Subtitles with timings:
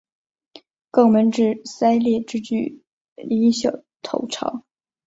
[0.89, 2.81] 肛门至鳃裂之距
[3.17, 4.63] 离小于头长。